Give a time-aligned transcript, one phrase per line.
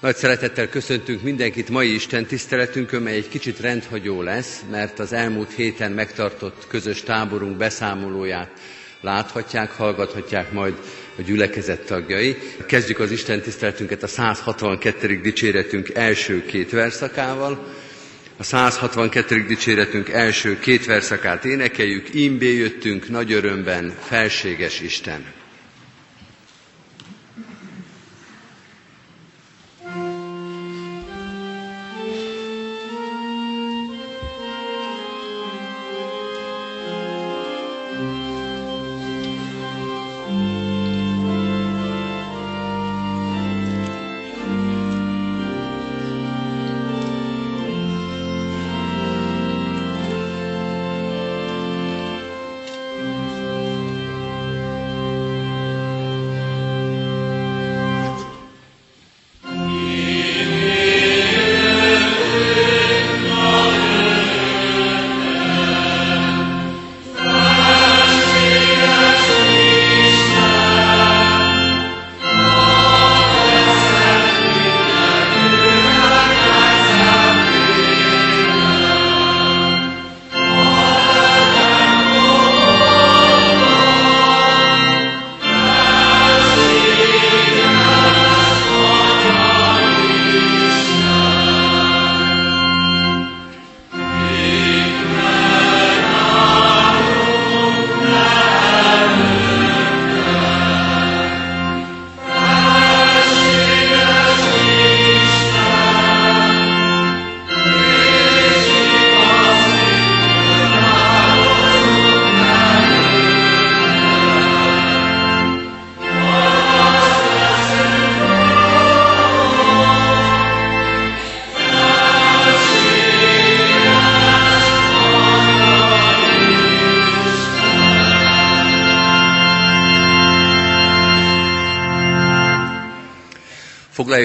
[0.00, 5.52] Nagy szeretettel köszöntünk mindenkit mai Isten tiszteletünkön, mely egy kicsit rendhagyó lesz, mert az elmúlt
[5.52, 8.50] héten megtartott közös táborunk beszámolóját
[9.00, 10.74] láthatják, hallgathatják majd
[11.18, 12.36] a gyülekezet tagjai.
[12.66, 15.20] Kezdjük az Isten tiszteletünket a 162.
[15.20, 17.66] dicséretünk első két verszakával.
[18.36, 19.44] A 162.
[19.46, 25.24] dicséretünk első két verszakát énekeljük, Imbé jöttünk nagy örömben, felséges Isten.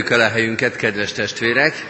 [0.05, 1.85] Foglaljuk el a helyünket, kedves testvérek,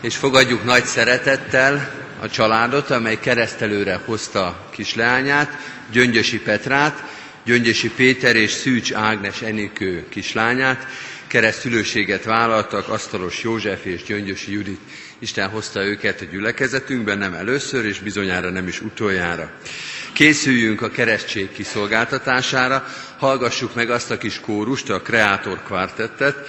[0.00, 5.58] és fogadjuk nagy szeretettel a családot, amely keresztelőre hozta kisleányát,
[5.92, 7.04] Gyöngyösi Petrát,
[7.44, 10.86] Gyöngyösi Péter és Szűcs Ágnes Enikő kislányát,
[11.26, 14.80] keresztülőséget vállaltak Asztalos József és Gyöngyösi Judit.
[15.18, 19.50] Isten hozta őket a gyülekezetünkben, nem először, és bizonyára nem is utoljára.
[20.12, 22.86] Készüljünk a keresztség kiszolgáltatására,
[23.18, 26.48] hallgassuk meg azt a kis kórust, a Kreátor kvartettet,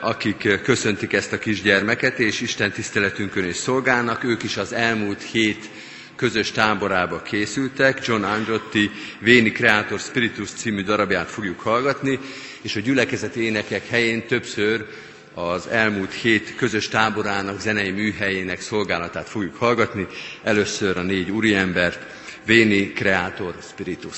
[0.00, 4.24] akik köszöntik ezt a kisgyermeket, és Isten tiszteletünkön is szolgálnak.
[4.24, 5.68] Ők is az elmúlt hét
[6.16, 8.06] közös táborába készültek.
[8.06, 12.18] John Androtti Véni Creator Spiritus című darabját fogjuk hallgatni,
[12.62, 14.86] és a gyülekezet énekek helyén többször
[15.34, 20.06] az elmúlt hét közös táborának zenei műhelyének szolgálatát fogjuk hallgatni.
[20.42, 22.06] Először a négy úriembert,
[22.44, 24.16] Véni Creator Spiritus.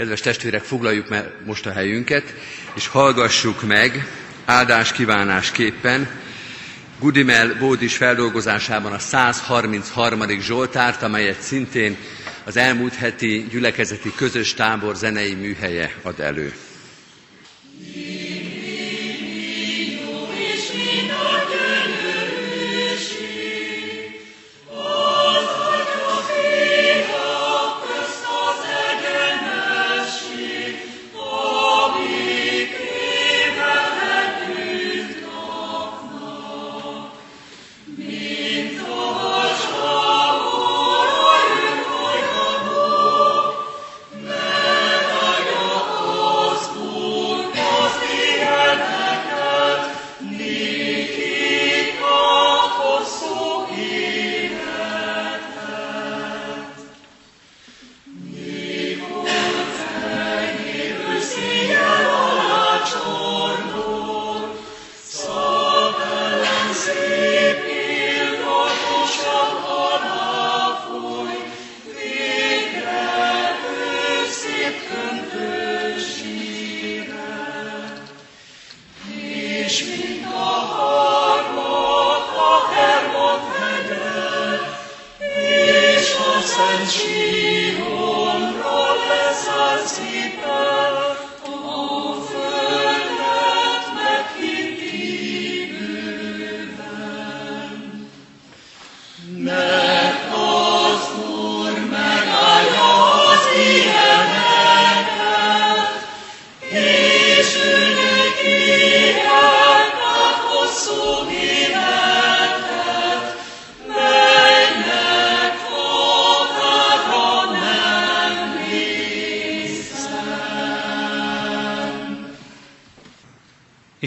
[0.00, 2.34] Kedves testvérek, foglaljuk meg most a helyünket,
[2.74, 4.06] és hallgassuk meg
[4.44, 6.08] áldás kívánásképpen
[6.98, 10.40] Gudimel Bódis feldolgozásában a 133.
[10.40, 11.96] Zsoltárt, amelyet szintén
[12.44, 16.52] az elmúlt heti gyülekezeti közös tábor zenei műhelye ad elő.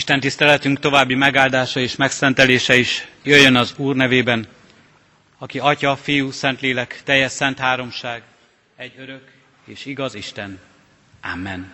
[0.03, 4.47] Isten tiszteletünk további megáldása és megszentelése is jöjjön az Úr nevében,
[5.38, 8.23] aki Atya, Fiú, Szentlélek, teljes szent háromság,
[8.75, 9.21] egy örök
[9.65, 10.59] és igaz Isten.
[11.33, 11.71] Amen.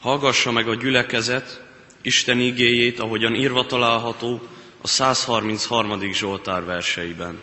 [0.00, 1.62] Hallgassa meg a gyülekezet
[2.02, 4.48] Isten igéjét, ahogyan írva található
[4.80, 6.12] a 133.
[6.12, 7.40] Zsoltár verseiben.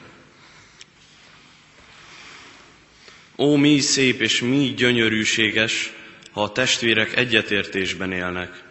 [3.38, 5.92] Ó, mi szép és mi gyönyörűséges,
[6.34, 8.64] ha a testvérek egyetértésben élnek.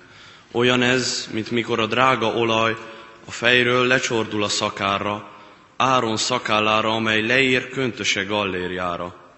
[0.51, 2.77] Olyan ez, mint mikor a drága olaj
[3.25, 5.33] a fejről lecsordul a szakárra,
[5.77, 9.35] Áron szakállára, amely leér köntöse gallérjára.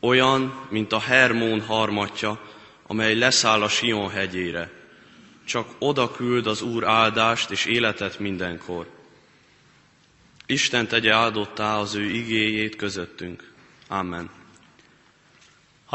[0.00, 2.40] Olyan, mint a Hermón harmatja,
[2.86, 4.70] amely leszáll a Sion hegyére.
[5.44, 8.86] Csak oda küld az Úr áldást és életet mindenkor.
[10.46, 13.52] Isten tegye áldottá az ő igéjét közöttünk.
[13.88, 14.30] Amen.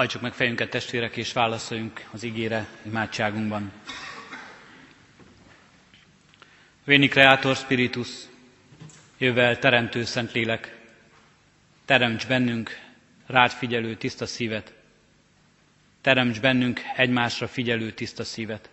[0.02, 3.72] Hajtsuk meg fejünket testvérek, és válaszoljunk az igére imádságunkban.
[6.84, 8.08] Véni Creator Spiritus,
[9.18, 10.78] jövel Teremtő Szentlélek,
[11.86, 12.80] teremts bennünk
[13.28, 14.74] rád figyelő tiszta szívet,
[16.02, 18.70] teremts bennünk egymásra figyelő tiszta szívet,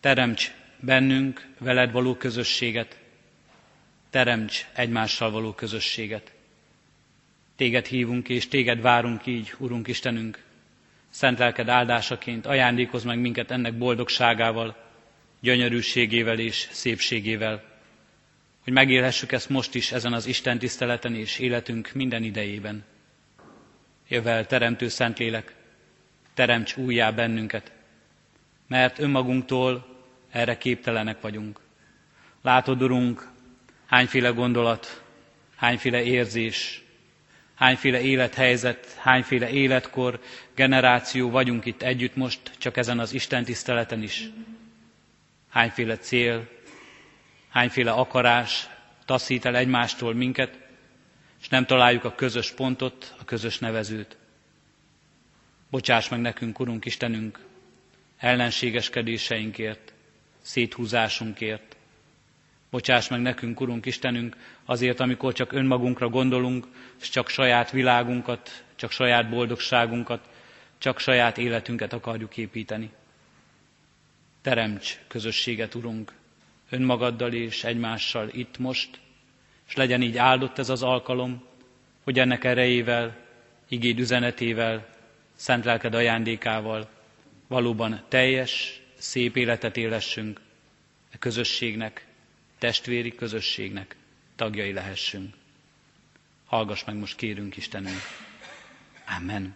[0.00, 2.98] teremts bennünk veled való közösséget,
[4.10, 6.32] teremts egymással való közösséget.
[7.56, 10.42] Téged hívunk és téged várunk így, Urunk Istenünk.
[11.10, 14.76] Szent lelked áldásaként ajándékozz meg minket ennek boldogságával,
[15.40, 17.62] gyönyörűségével és szépségével,
[18.64, 22.84] hogy megélhessük ezt most is ezen az Isten tiszteleten és életünk minden idejében.
[24.08, 25.54] Jövel, Teremtő Szentlélek,
[26.34, 27.72] teremts újjá bennünket,
[28.68, 29.86] mert önmagunktól
[30.30, 31.60] erre képtelenek vagyunk.
[32.42, 33.28] Látod, Urunk,
[33.86, 35.02] hányféle gondolat,
[35.56, 36.82] hányféle érzés,
[37.62, 40.20] hányféle élethelyzet, hányféle életkor,
[40.54, 44.28] generáció vagyunk itt együtt most, csak ezen az Isten tiszteleten is.
[45.48, 46.48] Hányféle cél,
[47.48, 48.68] hányféle akarás
[49.04, 50.58] taszít el egymástól minket,
[51.40, 54.16] és nem találjuk a közös pontot, a közös nevezőt.
[55.70, 57.38] Bocsáss meg nekünk, Urunk Istenünk,
[58.18, 59.92] ellenségeskedéseinkért,
[60.40, 61.76] széthúzásunkért,
[62.72, 66.66] Bocsáss meg nekünk, Urunk Istenünk, azért, amikor csak önmagunkra gondolunk,
[67.00, 70.28] és csak saját világunkat, csak saját boldogságunkat,
[70.78, 72.90] csak saját életünket akarjuk építeni.
[74.42, 76.12] Teremts közösséget, Urunk,
[76.70, 79.00] önmagaddal és egymással itt most,
[79.68, 81.44] és legyen így áldott ez az alkalom,
[82.04, 83.16] hogy ennek erejével,
[83.68, 84.88] igéd üzenetével,
[85.34, 86.88] szent lelked ajándékával
[87.46, 90.40] valóban teljes, szép életet élessünk
[91.12, 92.10] a közösségnek,
[92.62, 93.96] testvéri közösségnek
[94.36, 95.34] tagjai lehessünk.
[96.46, 98.00] Hallgass meg most kérünk Istenünk.
[99.16, 99.54] Amen.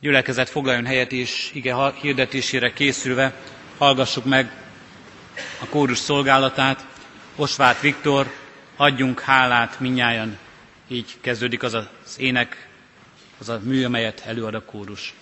[0.00, 3.34] gyülekezet foglaljon helyet és ige hirdetésére készülve
[3.78, 4.52] hallgassuk meg
[5.60, 6.86] a kórus szolgálatát.
[7.36, 8.26] Osvát Viktor,
[8.76, 10.38] adjunk hálát minnyájan.
[10.88, 12.68] Így kezdődik az az ének,
[13.38, 15.14] az a mű, amelyet előad a kórus.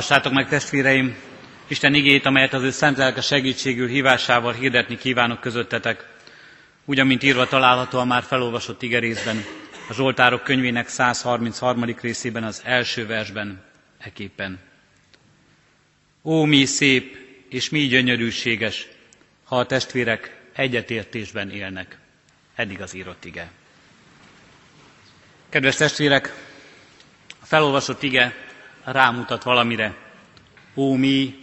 [0.00, 1.16] Hallgassátok meg testvéreim,
[1.66, 6.08] Isten igét, amelyet az ő szent lelke segítségül hívásával hirdetni kívánok közöttetek,
[6.84, 9.44] úgy, amint írva található a már felolvasott igerészben,
[9.88, 11.84] a Zsoltárok könyvének 133.
[12.00, 13.62] részében az első versben,
[13.98, 14.58] eképpen.
[16.22, 17.16] Ó, mi szép
[17.48, 18.86] és mi gyönyörűséges,
[19.44, 21.98] ha a testvérek egyetértésben élnek.
[22.54, 23.50] Eddig az írott ige.
[25.48, 26.34] Kedves testvérek,
[27.42, 28.48] a felolvasott ige
[28.84, 29.94] rámutat valamire.
[30.74, 31.38] Ó, mi,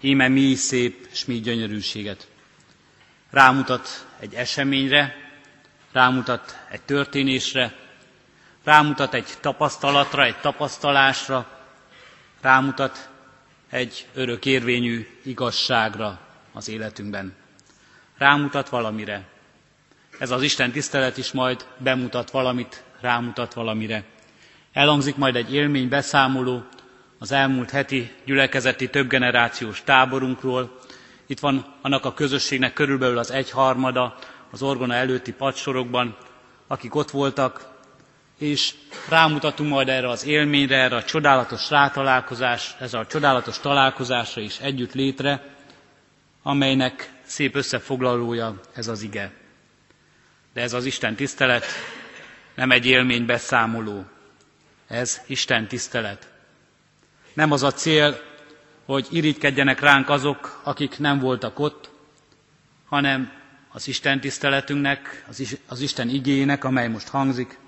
[0.00, 2.28] íme mi szép és mi gyönyörűséget.
[3.30, 5.14] Rámutat egy eseményre,
[5.92, 7.74] rámutat egy történésre,
[8.64, 11.60] rámutat egy tapasztalatra, egy tapasztalásra,
[12.40, 13.10] rámutat
[13.70, 16.20] egy örökérvényű igazságra
[16.52, 17.34] az életünkben.
[18.18, 19.24] Rámutat valamire.
[20.18, 24.04] Ez az Isten tisztelet is majd bemutat valamit, rámutat valamire.
[24.72, 26.64] Elhangzik majd egy élmény beszámoló
[27.22, 30.78] az elmúlt heti gyülekezeti többgenerációs táborunkról.
[31.26, 34.14] Itt van annak a közösségnek körülbelül az egyharmada
[34.50, 36.16] az orgona előtti padsorokban,
[36.66, 37.66] akik ott voltak,
[38.38, 38.74] és
[39.08, 44.92] rámutatunk majd erre az élményre, erre a csodálatos rátalálkozás, ez a csodálatos találkozásra is együtt
[44.92, 45.54] létre,
[46.42, 49.32] amelynek szép összefoglalója ez az ige.
[50.54, 51.64] De ez az Isten tisztelet
[52.54, 54.04] nem egy élmény beszámoló,
[54.88, 56.31] ez Isten tisztelet.
[57.34, 58.20] Nem az a cél,
[58.84, 61.90] hogy irigykedjenek ránk azok, akik nem voltak ott,
[62.88, 63.32] hanem
[63.68, 65.24] az Isten tiszteletünknek,
[65.68, 67.58] az, Isten igényének, amely most hangzik,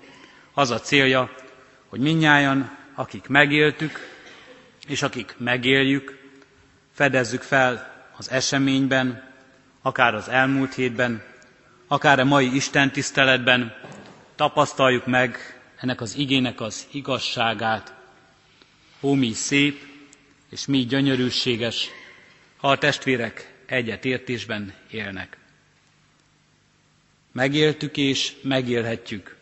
[0.53, 1.29] az a célja,
[1.89, 3.99] hogy minnyáján, akik megéltük,
[4.87, 6.17] és akik megéljük,
[6.93, 9.33] fedezzük fel az eseményben,
[9.81, 11.23] akár az elmúlt hétben,
[11.87, 13.73] akár a mai Isten tiszteletben,
[14.35, 15.37] tapasztaljuk meg
[15.75, 17.93] ennek az igének az igazságát,
[19.05, 19.79] Ó, mi szép,
[20.49, 21.89] és mi gyönyörűséges,
[22.57, 25.37] ha a testvérek egyetértésben élnek.
[27.31, 29.35] Megéltük és megélhetjük.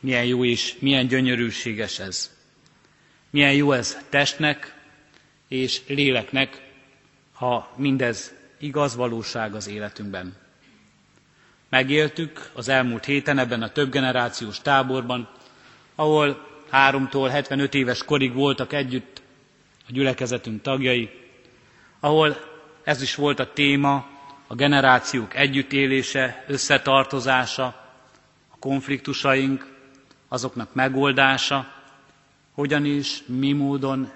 [0.00, 2.36] Milyen jó és milyen gyönyörűséges ez.
[3.30, 4.74] Milyen jó ez testnek,
[5.48, 6.62] és léleknek,
[7.32, 10.36] ha mindez igaz valóság az életünkben.
[11.68, 15.30] Megéltük az elmúlt héten ebben a több generációs táborban,
[15.94, 19.22] ahol háromtól 75 éves korig voltak együtt
[19.88, 21.10] a gyülekezetünk tagjai,
[22.00, 22.36] ahol
[22.84, 24.06] ez is volt a téma,
[24.46, 27.64] a generációk együttélése, összetartozása,
[28.50, 29.66] a konfliktusaink,
[30.28, 31.72] azoknak megoldása,
[32.54, 34.10] hogyan is, mi módon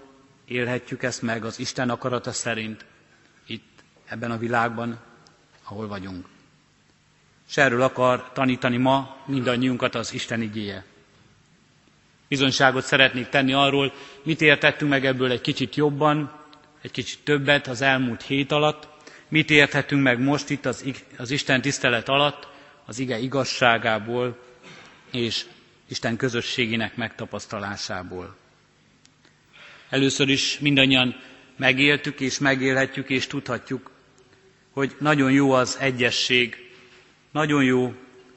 [0.45, 2.85] élhetjük ezt meg az Isten akarata szerint
[3.47, 4.99] itt, ebben a világban,
[5.65, 6.27] ahol vagyunk.
[7.49, 10.85] És erről akar tanítani ma mindannyiunkat az Isten igéje.
[12.35, 16.33] Bizonyságot szeretnék tenni arról, mit értettünk meg ebből egy kicsit jobban,
[16.83, 18.89] egy kicsit többet az elmúlt hét alatt,
[19.29, 20.85] mit érthetünk meg most itt az,
[21.17, 22.49] az Isten tisztelet alatt,
[22.85, 24.39] az ige igazságából
[25.13, 25.45] és
[25.89, 28.37] Isten közösségének megtapasztalásából.
[29.91, 31.17] Először is mindannyian
[31.57, 33.91] megéltük és megélhetjük és tudhatjuk,
[34.71, 36.71] hogy nagyon jó az egyesség,
[37.33, 37.95] nagyon jó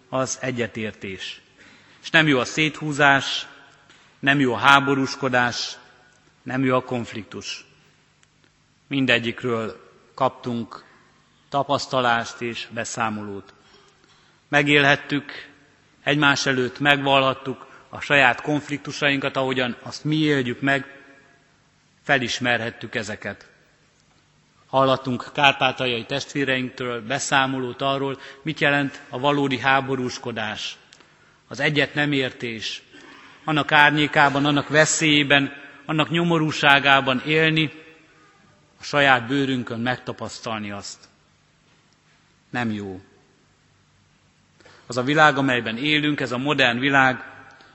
[0.09, 1.41] az egyetértés.
[2.03, 3.47] És nem jó a széthúzás,
[4.19, 5.77] nem jó a háborúskodás,
[6.43, 7.65] nem jó a konfliktus.
[8.87, 10.83] Mindegyikről kaptunk
[11.49, 13.53] tapasztalást és beszámolót.
[14.47, 15.31] Megélhettük,
[16.03, 21.01] egymás előtt megvalhattuk a saját konfliktusainkat, ahogyan azt mi éljük meg,
[22.03, 23.47] felismerhettük ezeket.
[24.67, 30.77] Hallottunk kárpátaljai testvéreinktől beszámolót arról, mit jelent a valódi háborúskodás,
[31.47, 32.81] az egyet nem értés,
[33.47, 35.53] annak árnyékában, annak veszélyében,
[35.85, 37.71] annak nyomorúságában élni,
[38.79, 40.97] a saját bőrünkön megtapasztalni azt.
[42.49, 43.01] Nem jó.
[44.87, 47.23] Az a világ, amelyben élünk, ez a modern világ,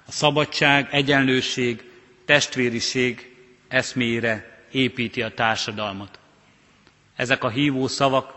[0.07, 1.91] a szabadság, egyenlőség,
[2.25, 3.37] testvériség
[3.69, 6.19] eszméjére építi a társadalmat.
[7.17, 8.35] Ezek a hívó szavak,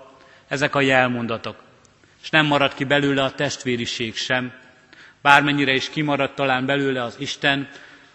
[0.48, 1.64] ezek a jelmondatok.
[2.22, 4.64] És nem marad ki belőle a testvériség sem,
[5.26, 7.70] bármennyire is kimaradt talán belőle az Isten,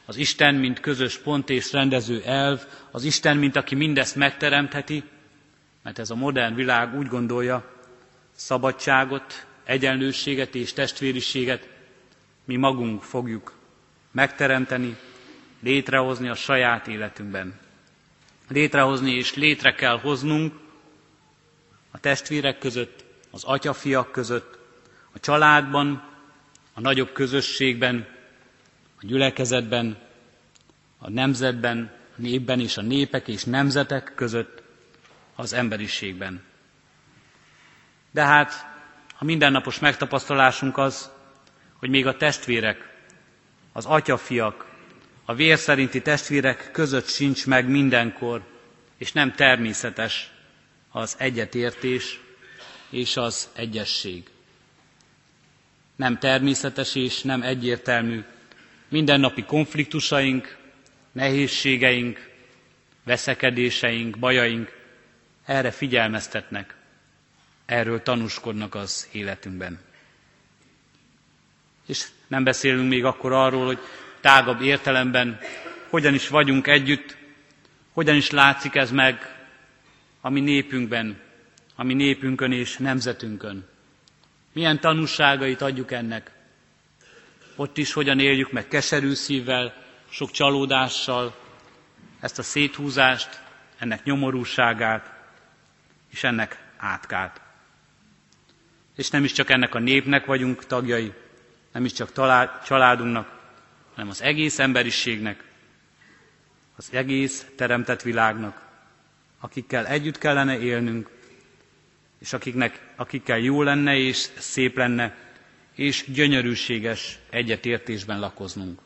[0.07, 5.03] az Isten, mint közös pont és rendező elv, az Isten, mint aki mindezt megteremtheti,
[5.83, 7.65] mert ez a modern világ úgy gondolja,
[8.35, 11.69] szabadságot, egyenlőséget és testvériséget
[12.45, 13.53] mi magunk fogjuk
[14.11, 14.97] megteremteni,
[15.61, 17.59] létrehozni a saját életünkben.
[18.49, 20.55] Létrehozni és létre kell hoznunk
[21.91, 24.59] a testvérek között, az atyafiak között,
[25.13, 26.10] a családban,
[26.73, 28.07] a nagyobb közösségben,
[29.03, 29.99] a gyülekezetben,
[30.99, 34.63] a nemzetben, a népben és a népek és nemzetek között,
[35.35, 36.43] az emberiségben.
[38.11, 38.53] De hát
[39.19, 41.11] a mindennapos megtapasztalásunk az,
[41.77, 42.89] hogy még a testvérek,
[43.73, 44.67] az atyafiak,
[45.25, 48.43] a vér szerinti testvérek között sincs meg mindenkor,
[48.97, 50.31] és nem természetes
[50.91, 52.21] az egyetértés
[52.91, 54.29] és az egyesség.
[56.01, 58.25] Nem természetes és nem egyértelmű
[58.89, 60.57] mindennapi konfliktusaink,
[61.13, 62.31] nehézségeink,
[63.05, 64.73] veszekedéseink, bajaink
[65.45, 66.75] erre figyelmeztetnek,
[67.67, 69.81] erről tanúskodnak az életünkben.
[71.87, 73.79] És nem beszélünk még akkor arról, hogy
[74.21, 75.39] tágabb értelemben
[75.89, 77.17] hogyan is vagyunk együtt,
[77.93, 79.45] hogyan is látszik ez meg
[80.21, 81.21] a mi népünkben,
[81.75, 83.70] a mi népünkön és nemzetünkön.
[84.53, 86.31] Milyen tanúságait adjuk ennek.
[87.57, 89.75] Ott is hogyan éljük meg keserű szívvel,
[90.09, 91.35] sok csalódással
[92.21, 93.41] ezt a széthúzást,
[93.79, 95.13] ennek nyomorúságát
[96.11, 97.41] és ennek átkát.
[98.97, 101.13] És nem is csak ennek a népnek vagyunk tagjai,
[101.73, 102.13] nem is csak
[102.65, 103.39] családunknak,
[103.95, 105.45] hanem az egész emberiségnek,
[106.77, 108.67] az egész teremtett világnak,
[109.41, 111.11] akikkel együtt kellene élnünk,
[112.21, 115.17] és akiknek, akikkel jó lenne és szép lenne,
[115.75, 118.79] és gyönyörűséges egyetértésben lakoznunk.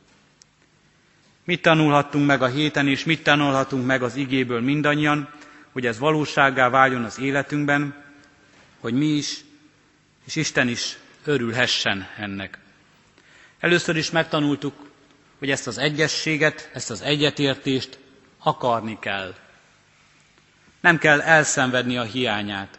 [1.44, 5.28] Mit tanulhattunk meg a héten, és mit tanulhatunk meg az igéből mindannyian,
[5.72, 8.04] hogy ez valósággá váljon az életünkben,
[8.80, 9.40] hogy mi is,
[10.24, 12.58] és Isten is örülhessen ennek.
[13.60, 14.90] Először is megtanultuk,
[15.38, 17.98] hogy ezt az egyességet, ezt az egyetértést
[18.38, 19.34] akarni kell.
[20.80, 22.78] Nem kell elszenvedni a hiányát.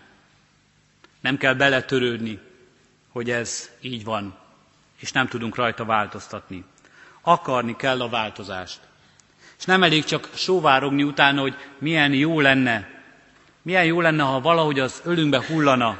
[1.26, 2.40] Nem kell beletörődni,
[3.10, 4.38] hogy ez így van,
[5.00, 6.64] és nem tudunk rajta változtatni.
[7.22, 8.80] Akarni kell a változást.
[9.58, 12.90] És nem elég csak sóvárogni utána, hogy milyen jó lenne,
[13.62, 16.00] milyen jó lenne, ha valahogy az ölünkbe hullana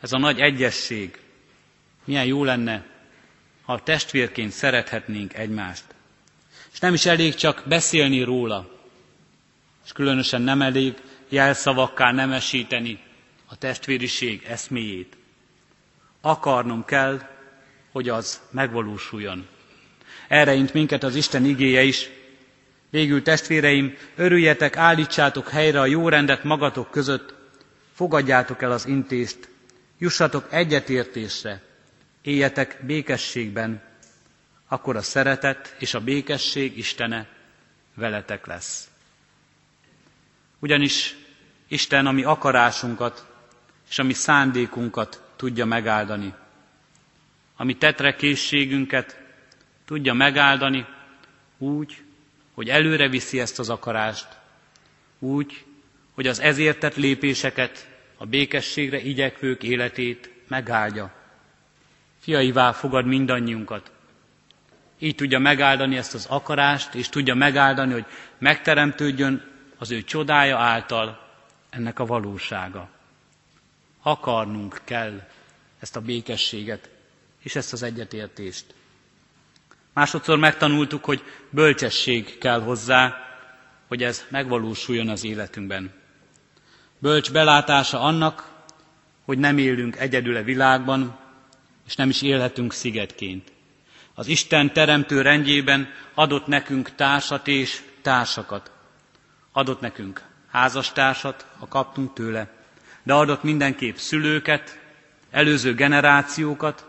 [0.00, 1.20] ez a nagy egyesség.
[2.04, 2.84] Milyen jó lenne,
[3.64, 5.84] ha testvérként szerethetnénk egymást.
[6.72, 8.68] És nem is elég csak beszélni róla,
[9.84, 10.94] és különösen nem elég
[11.28, 13.10] jelszavakká nemesíteni
[13.52, 15.16] a testvériség eszméjét.
[16.20, 17.20] Akarnom kell,
[17.90, 19.48] hogy az megvalósuljon.
[20.28, 22.08] Erre int minket az Isten igéje is.
[22.90, 27.34] Végül testvéreim, örüljetek, állítsátok helyre a jó rendet magatok között,
[27.94, 29.48] fogadjátok el az intést,
[29.98, 31.62] jussatok egyetértésre,
[32.22, 33.82] éljetek békességben,
[34.68, 37.28] akkor a szeretet és a békesség Istene
[37.94, 38.88] veletek lesz.
[40.58, 41.16] Ugyanis
[41.68, 43.30] Isten a mi akarásunkat
[43.92, 46.34] és a mi szándékunkat tudja megáldani.
[47.56, 49.20] A mi tetrekészségünket
[49.84, 50.86] tudja megáldani
[51.58, 52.02] úgy,
[52.54, 54.28] hogy előre viszi ezt az akarást,
[55.18, 55.64] úgy,
[56.14, 61.12] hogy az ezért tett lépéseket, a békességre igyekvők életét megáldja.
[62.20, 63.92] Fiaivá fogad mindannyiunkat.
[64.98, 68.06] Így tudja megáldani ezt az akarást, és tudja megáldani, hogy
[68.38, 69.42] megteremtődjön
[69.78, 71.28] az ő csodája által
[71.70, 73.00] ennek a valósága.
[74.02, 75.22] Akarnunk kell
[75.80, 76.90] ezt a békességet
[77.42, 78.74] és ezt az egyetértést.
[79.92, 83.16] Másodszor megtanultuk, hogy bölcsesség kell hozzá,
[83.88, 85.92] hogy ez megvalósuljon az életünkben.
[86.98, 88.50] Bölcs belátása annak,
[89.24, 91.18] hogy nem élünk egyedül a világban,
[91.86, 93.52] és nem is élhetünk szigetként.
[94.14, 98.70] Az Isten teremtő rendjében adott nekünk társat és társakat.
[99.52, 102.61] Adott nekünk házastársat, ha kaptunk tőle,
[103.02, 104.80] de adott mindenképp szülőket,
[105.30, 106.86] előző generációkat,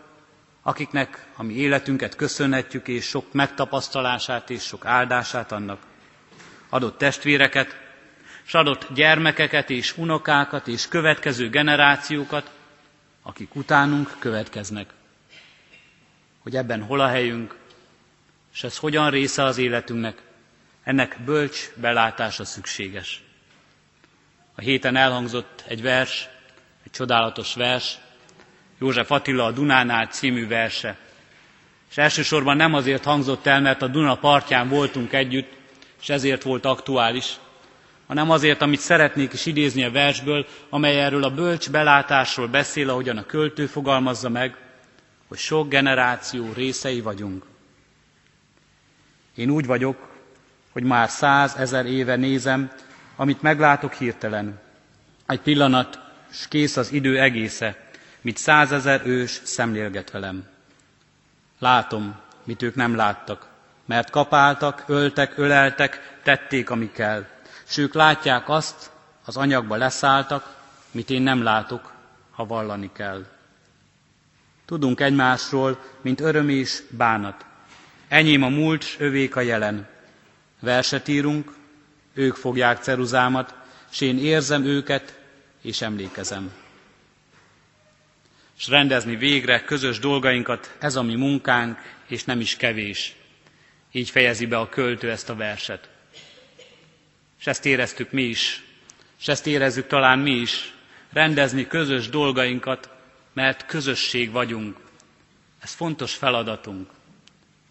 [0.62, 5.80] akiknek a mi életünket köszönhetjük, és sok megtapasztalását és sok áldását annak.
[6.68, 7.76] Adott testvéreket,
[8.46, 12.50] és adott gyermekeket és unokákat és következő generációkat,
[13.22, 14.90] akik utánunk következnek.
[16.38, 17.56] Hogy ebben hol a helyünk,
[18.54, 20.22] és ez hogyan része az életünknek,
[20.82, 23.23] ennek bölcs belátása szükséges.
[24.54, 26.28] A héten elhangzott egy vers,
[26.84, 27.98] egy csodálatos vers,
[28.78, 30.96] József Attila a Dunánál című verse.
[31.90, 35.52] És elsősorban nem azért hangzott el, mert a Duna partján voltunk együtt,
[36.00, 37.36] és ezért volt aktuális,
[38.06, 43.16] hanem azért, amit szeretnék is idézni a versből, amely erről a bölcs belátásról beszél, ahogyan
[43.16, 44.56] a költő fogalmazza meg,
[45.28, 47.44] hogy sok generáció részei vagyunk.
[49.34, 50.08] Én úgy vagyok,
[50.72, 52.70] hogy már százezer éve nézem,
[53.16, 54.60] amit meglátok hirtelen.
[55.26, 55.98] Egy pillanat,
[56.30, 57.76] s kész az idő egésze,
[58.20, 60.46] mit százezer ős szemlélget velem.
[61.58, 63.46] Látom, mit ők nem láttak,
[63.84, 67.26] mert kapáltak, öltek, öleltek, tették, ami kell.
[67.64, 68.90] S ők látják azt,
[69.24, 70.56] az anyagba leszálltak,
[70.90, 71.92] mit én nem látok,
[72.30, 73.24] ha vallani kell.
[74.66, 77.44] Tudunk egymásról, mint öröm és bánat.
[78.08, 79.86] Enyém a múlt, s övék a jelen.
[80.60, 81.52] Verset írunk,
[82.14, 83.54] ők fogják ceruzámat,
[83.90, 85.18] s én érzem őket,
[85.62, 86.52] és emlékezem.
[88.58, 93.16] És rendezni végre közös dolgainkat, ez a mi munkánk, és nem is kevés.
[93.92, 95.88] Így fejezi be a költő ezt a verset.
[97.38, 98.62] És ezt éreztük mi is,
[99.20, 100.74] és ezt érezzük talán mi is,
[101.12, 102.90] rendezni közös dolgainkat,
[103.32, 104.76] mert közösség vagyunk.
[105.60, 106.90] Ez fontos feladatunk,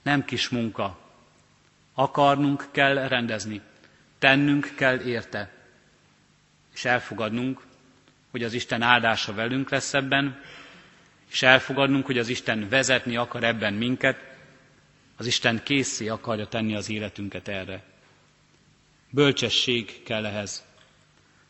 [0.04, 0.98] nem kis munka.
[1.94, 3.62] Akarnunk kell rendezni,
[4.24, 5.52] tennünk kell érte,
[6.74, 7.62] és elfogadnunk,
[8.32, 10.42] hogy az Isten áldása velünk lesz ebben,
[11.32, 14.18] és elfogadnunk, hogy az Isten vezetni akar ebben minket,
[15.18, 17.84] az Isten készé akarja tenni az életünket erre.
[19.10, 20.64] Bölcsesség kell ehhez.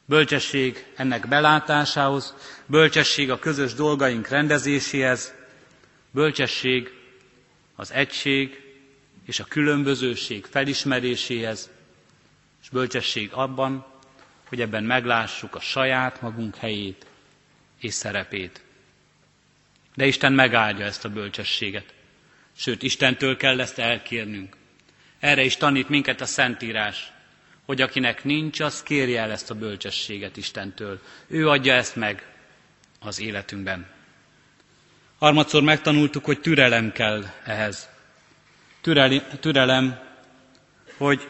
[0.06, 5.34] Bölcsesség ennek belátásához, bölcsesség a közös dolgaink rendezéséhez,
[6.12, 6.90] bölcsesség
[7.76, 8.62] az egység
[9.26, 11.70] és a különbözőség felismeréséhez,
[12.64, 13.86] és bölcsesség abban,
[14.48, 17.06] hogy ebben meglássuk a saját magunk helyét
[17.80, 18.64] és szerepét.
[19.96, 21.94] De Isten megáldja ezt a bölcsességet.
[22.58, 24.56] Sőt, Istentől kell ezt elkérnünk.
[25.20, 27.12] Erre is tanít minket a Szentírás,
[27.66, 31.02] hogy akinek nincs, az kérje el ezt a bölcsességet Istentől.
[31.28, 32.28] Ő adja ezt meg
[33.00, 33.88] az életünkben.
[35.20, 37.90] Harmadszor megtanultuk, hogy türelem kell ehhez.
[39.40, 40.00] Türelem,
[40.98, 41.30] hogy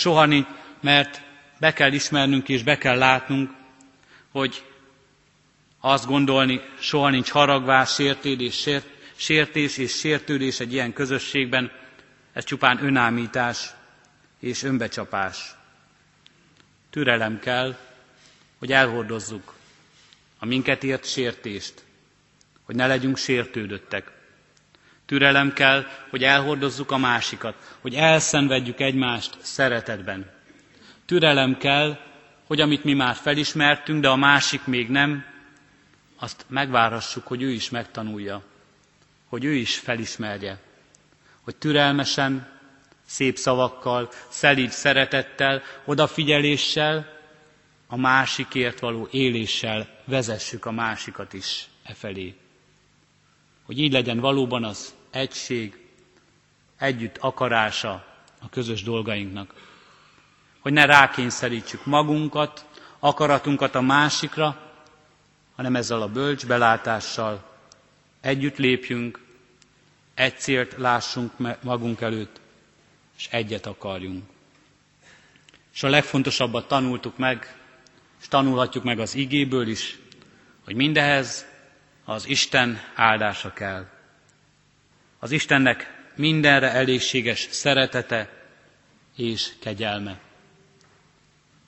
[0.00, 0.26] soha
[0.80, 1.22] mert
[1.58, 3.50] be kell ismernünk és be kell látnunk,
[4.32, 4.64] hogy
[5.80, 8.86] azt gondolni, soha nincs haragvás, sértés, sért,
[9.16, 11.72] sértés és sértődés egy ilyen közösségben,
[12.32, 13.70] ez csupán önámítás
[14.38, 15.54] és önbecsapás.
[16.90, 17.76] Türelem kell,
[18.58, 19.54] hogy elhordozzuk
[20.38, 21.84] a minket ért sértést,
[22.62, 24.10] hogy ne legyünk sértődöttek.
[25.10, 30.30] Türelem kell, hogy elhordozzuk a másikat, hogy elszenvedjük egymást szeretetben.
[31.06, 31.98] Türelem kell,
[32.46, 35.24] hogy amit mi már felismertünk, de a másik még nem,
[36.18, 38.42] azt megvárhassuk, hogy ő is megtanulja,
[39.28, 40.60] hogy ő is felismerje,
[41.40, 42.48] hogy türelmesen,
[43.06, 47.06] szép szavakkal, szelíd szeretettel, odafigyeléssel,
[47.86, 52.34] a másikért való éléssel vezessük a másikat is e felé.
[53.66, 55.78] Hogy így legyen valóban az egység,
[56.78, 58.04] együtt akarása
[58.40, 59.54] a közös dolgainknak.
[60.60, 62.64] Hogy ne rákényszerítsük magunkat,
[62.98, 64.70] akaratunkat a másikra,
[65.56, 67.44] hanem ezzel a bölcs belátással
[68.20, 69.18] együtt lépjünk,
[70.14, 72.40] egy célt lássunk magunk előtt,
[73.18, 74.24] és egyet akarjunk.
[75.74, 77.56] És a legfontosabbat tanultuk meg,
[78.20, 79.98] és tanulhatjuk meg az igéből is,
[80.64, 81.46] hogy mindehez
[82.04, 83.86] az Isten áldása kell.
[85.22, 88.28] Az Istennek mindenre elégséges szeretete
[89.16, 90.18] és kegyelme.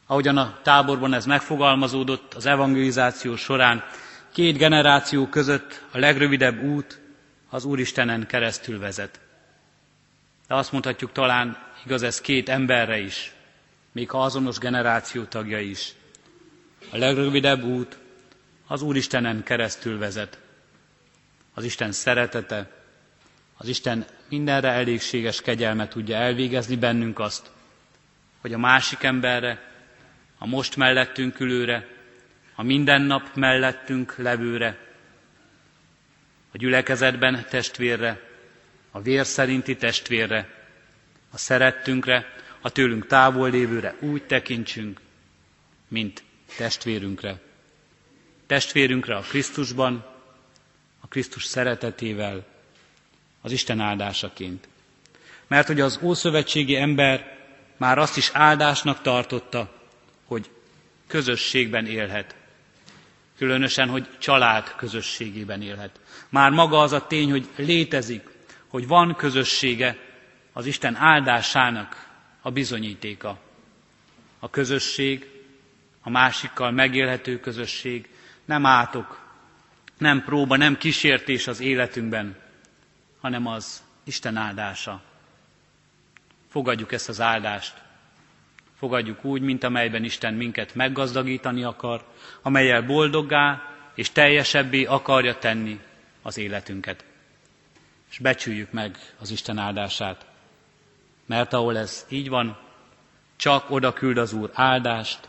[0.07, 3.85] Ahogyan a táborban ez megfogalmazódott az evangelizáció során,
[4.33, 7.01] két generáció között a legrövidebb út
[7.51, 9.21] az Úristenen keresztül vezet.
[10.49, 13.33] De azt mondhatjuk talán, igaz ez két emberre is,
[13.93, 15.93] még ha azonos generáció tagja is.
[16.91, 17.99] A legrövidebb út
[18.67, 20.39] az Úristenen keresztül vezet.
[21.55, 22.82] Az Isten szeretete,
[23.63, 27.51] az Isten mindenre elégséges kegyelme tudja elvégezni bennünk azt,
[28.41, 29.71] hogy a másik emberre,
[30.39, 31.87] a most mellettünk ülőre,
[32.55, 34.79] a mindennap mellettünk levőre,
[36.53, 38.21] a gyülekezetben testvérre,
[38.91, 40.49] a vér szerinti testvérre,
[41.31, 42.27] a szerettünkre,
[42.61, 45.01] a tőlünk távol lévőre úgy tekintsünk,
[45.89, 46.23] mint
[46.57, 47.41] testvérünkre.
[48.47, 50.07] Testvérünkre a Krisztusban,
[51.01, 52.52] a Krisztus szeretetével,
[53.43, 54.69] az Isten áldásaként.
[55.47, 57.39] Mert hogy az ószövetségi ember
[57.77, 59.73] már azt is áldásnak tartotta,
[60.25, 60.51] hogy
[61.07, 62.35] közösségben élhet.
[63.37, 66.01] Különösen, hogy család közösségében élhet.
[66.29, 68.29] Már maga az a tény, hogy létezik,
[68.69, 69.97] hogy van közössége,
[70.53, 72.09] az Isten áldásának
[72.43, 73.39] a bizonyítéka.
[74.39, 75.31] A közösség,
[76.03, 78.09] a másikkal megélhető közösség
[78.45, 79.21] nem átok,
[79.99, 82.37] nem próba, nem kísértés az életünkben,
[83.23, 85.03] hanem az Isten áldása.
[86.49, 87.83] Fogadjuk ezt az áldást.
[88.79, 92.05] Fogadjuk úgy, mint amelyben Isten minket meggazdagítani akar,
[92.43, 93.63] amelyel boldoggá
[93.95, 95.81] és teljesebbé akarja tenni
[96.23, 97.05] az életünket.
[98.11, 100.27] És becsüljük meg az Isten áldását.
[101.27, 102.59] Mert ahol ez így van,
[103.37, 105.29] csak oda küld az Úr áldást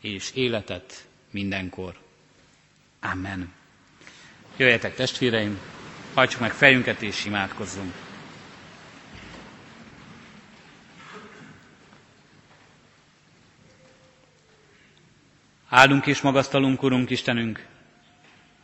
[0.00, 1.94] és életet mindenkor.
[3.00, 3.52] Amen.
[4.56, 5.60] Jöjjetek testvéreim,
[6.16, 7.92] hajtsuk meg fejünket és imádkozzunk.
[15.68, 17.66] Áldunk és magasztalunk, Urunk Istenünk,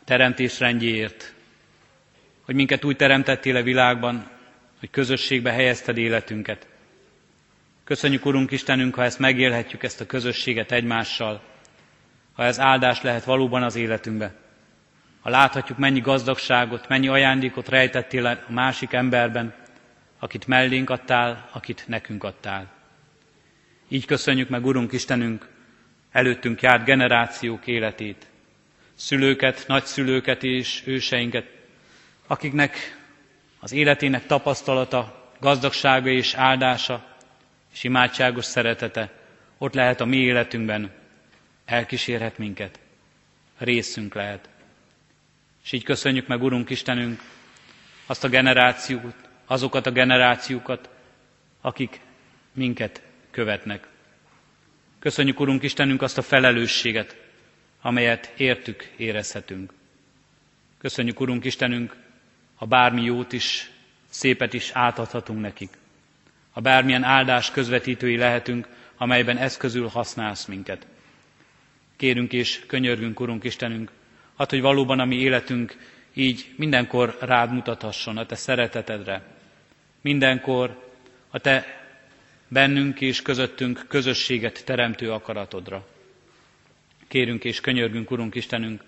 [0.03, 1.33] teremtés rendjéért,
[2.45, 4.29] hogy minket úgy teremtettél a világban,
[4.79, 6.67] hogy közösségbe helyezted életünket.
[7.83, 11.41] Köszönjük, Urunk Istenünk, ha ezt megélhetjük, ezt a közösséget egymással,
[12.33, 14.42] ha ez áldás lehet valóban az életünkbe.
[15.23, 19.53] Ha láthatjuk, mennyi gazdagságot, mennyi ajándékot rejtettél a másik emberben,
[20.19, 22.71] akit mellénk adtál, akit nekünk adtál.
[23.87, 25.49] Így köszönjük meg, Urunk Istenünk,
[26.11, 28.27] előttünk járt generációk életét,
[28.95, 31.45] szülőket, nagyszülőket és őseinket,
[32.27, 32.97] akiknek
[33.59, 37.05] az életének tapasztalata, gazdagsága és áldása
[37.73, 39.11] és imádságos szeretete
[39.57, 40.91] ott lehet a mi életünkben,
[41.65, 42.79] elkísérhet minket,
[43.57, 44.49] részünk lehet.
[45.63, 47.21] És így köszönjük meg, Urunk Istenünk,
[48.05, 50.89] azt a generációt, azokat a generációkat,
[51.61, 51.99] akik
[52.53, 53.87] minket követnek.
[54.99, 57.17] Köszönjük, Urunk Istenünk, azt a felelősséget,
[57.81, 59.73] amelyet értük, érezhetünk.
[60.77, 61.95] Köszönjük, Urunk Istenünk,
[62.55, 63.71] ha bármi jót is,
[64.09, 65.69] szépet is átadhatunk nekik.
[66.51, 70.87] Ha bármilyen áldás közvetítői lehetünk, amelyben eszközül használsz minket.
[71.95, 73.91] Kérünk és könyörgünk, Urunk Istenünk,
[74.37, 75.77] hát, hogy valóban a mi életünk
[76.13, 79.23] így mindenkor rád mutathasson a Te szeretetedre.
[80.01, 80.91] Mindenkor
[81.29, 81.83] a Te
[82.47, 85.87] bennünk és közöttünk közösséget teremtő akaratodra.
[87.07, 88.83] Kérünk és könyörgünk, Urunk Istenünk,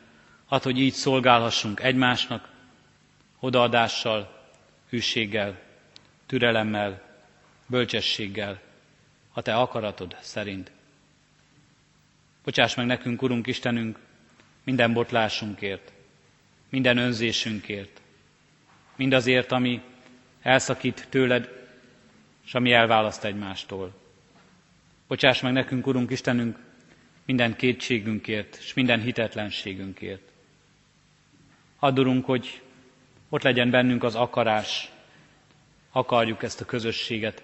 [0.50, 2.50] hát, hogy így szolgálhassunk egymásnak,
[3.40, 4.50] odaadással,
[4.90, 5.60] hűséggel,
[6.26, 7.02] türelemmel,
[7.68, 8.62] bölcsességgel,
[9.34, 10.72] a Te akaratod szerint.
[12.44, 14.00] Bocsáss meg nekünk, Urunk Istenünk,
[14.66, 15.92] minden botlásunkért,
[16.70, 18.02] minden önzésünkért,
[18.96, 19.82] mindazért, ami
[20.42, 21.50] elszakít tőled,
[22.46, 23.94] és ami elválaszt egymástól.
[25.08, 26.58] Bocsáss meg nekünk, Urunk Istenünk,
[27.26, 30.32] minden kétségünkért és minden hitetlenségünkért.
[31.80, 32.62] Add, Urunk, hogy
[33.30, 34.92] ott legyen bennünk az akarás,
[35.92, 37.44] akarjuk ezt a közösséget,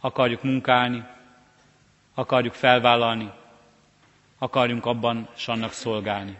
[0.00, 1.02] akarjuk munkálni,
[2.14, 3.30] akarjuk felvállalni,
[4.42, 6.36] akarjunk abban s szolgálni.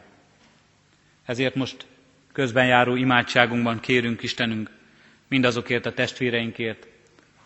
[1.25, 1.87] Ezért most
[2.33, 4.71] közben járó imádságunkban kérünk Istenünk
[5.29, 6.87] mindazokért a testvéreinkért,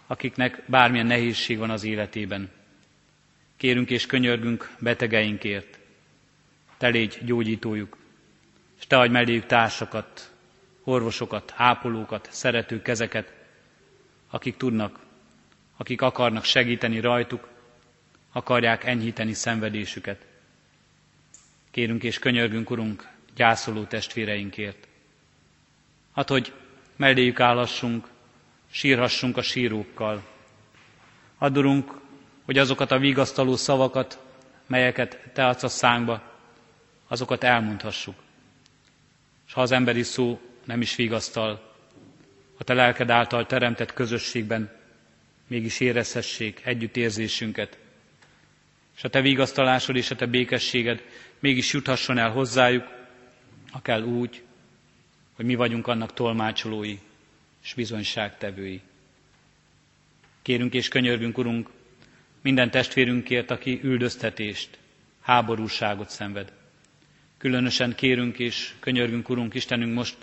[0.06, 2.50] akiknek bármilyen nehézség van az életében.
[3.56, 5.78] Kérünk és könyörgünk betegeinkért.
[6.76, 7.96] Te légy gyógyítójuk,
[8.78, 10.32] és te adj melléjük társakat,
[10.84, 13.32] orvosokat, ápolókat, szerető kezeket,
[14.30, 14.98] akik tudnak,
[15.76, 17.48] akik akarnak segíteni rajtuk,
[18.32, 20.26] akarják enyhíteni szenvedésüket.
[21.74, 24.88] Kérünk és könyörgünk, Urunk, gyászoló testvéreinkért.
[26.14, 26.52] Hát, hogy
[26.96, 28.08] melléjük állhassunk,
[28.70, 30.24] sírhassunk a sírókkal.
[31.38, 32.00] Adurunk,
[32.44, 34.22] hogy azokat a vigasztaló szavakat,
[34.66, 36.22] melyeket Te adsz a szánkba,
[37.08, 38.14] azokat elmondhassuk.
[39.46, 41.74] És ha az emberi szó nem is vigasztal,
[42.58, 44.72] a Te lelked által teremtett közösségben
[45.46, 47.78] mégis érezhessék együttérzésünket,
[48.96, 51.02] és a Te vigasztalásod és a Te békességed
[51.38, 52.88] mégis juthasson el hozzájuk,
[53.72, 54.42] akár úgy,
[55.34, 56.98] hogy mi vagyunk annak tolmácsolói
[57.64, 58.80] és bizonyságtevői.
[60.42, 61.70] Kérünk és könyörgünk, Urunk,
[62.40, 64.78] minden testvérünkért, aki üldöztetést,
[65.20, 66.52] háborúságot szenved.
[67.38, 70.16] Különösen kérünk és könyörgünk, Urunk Istenünk, most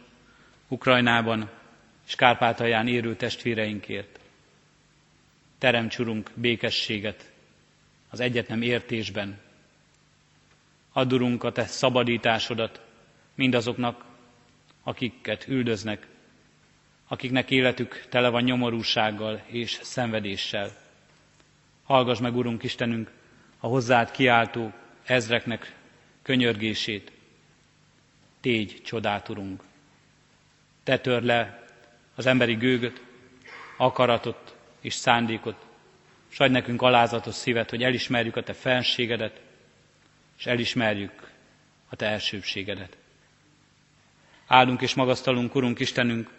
[0.67, 1.49] Ukrajnában
[2.07, 4.19] és Kárpátalján érő testvéreinkért.
[5.57, 7.31] Teremts, Urunk, békességet
[8.12, 9.39] az egyetlen értésben.
[10.91, 12.82] Add, Urunk, a Te szabadításodat
[13.36, 14.06] mindazoknak,
[14.84, 16.08] akiket üldöznek,
[17.08, 20.71] akiknek életük tele van nyomorúsággal és szenvedéssel.
[21.84, 23.12] Hallgass meg, Urunk Istenünk,
[23.60, 25.76] a hozzád kiáltó ezreknek
[26.21, 27.12] könyörgését.
[28.41, 29.63] Tégy csodát, Urunk.
[30.84, 31.65] Te tör le
[32.15, 33.02] az emberi gőgöt,
[33.78, 35.65] akaratot és szándékot,
[36.32, 39.41] és adj nekünk alázatos szívet, hogy elismerjük a Te fenségedet,
[40.38, 41.32] és elismerjük
[41.89, 42.98] a Te elsőbségedet.
[44.48, 46.30] Áldunk és magasztalunk, Urunk Istenünk,